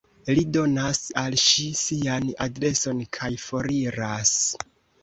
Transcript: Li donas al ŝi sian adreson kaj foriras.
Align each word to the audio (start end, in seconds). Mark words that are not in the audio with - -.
Li 0.37 0.43
donas 0.55 1.01
al 1.23 1.37
ŝi 1.43 1.67
sian 1.81 2.27
adreson 2.47 3.07
kaj 3.21 3.31
foriras. 3.47 4.39